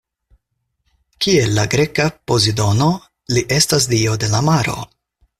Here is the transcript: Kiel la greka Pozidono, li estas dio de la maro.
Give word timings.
Kiel 1.25 1.51
la 1.57 1.65
greka 1.73 2.07
Pozidono, 2.31 2.87
li 3.35 3.43
estas 3.61 3.87
dio 3.95 4.17
de 4.25 4.31
la 4.37 4.41
maro. 4.49 4.79